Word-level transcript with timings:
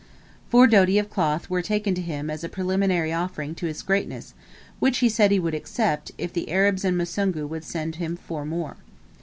Four 0.49 0.65
doti 0.65 0.97
of 0.97 1.11
cloth 1.11 1.47
were 1.47 1.61
taken 1.61 1.93
to 1.93 2.01
him 2.01 2.31
as 2.31 2.43
a 2.43 2.49
preliminary 2.49 3.13
offering 3.13 3.53
to 3.53 3.67
his 3.67 3.83
greatness, 3.83 4.33
which 4.79 4.97
he 4.97 5.09
said 5.09 5.29
he 5.29 5.37
would 5.39 5.53
accept, 5.53 6.11
if 6.17 6.33
the 6.33 6.49
Arabs 6.49 6.83
and 6.83 6.97
Musungu 6.97 7.45
would 7.47 7.63
send 7.63 7.97
him 7.97 8.15
four 8.17 8.43
more. 8.43 8.77